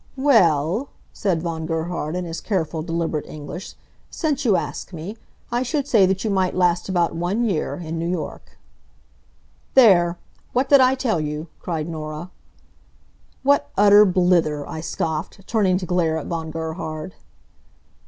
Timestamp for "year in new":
7.45-8.07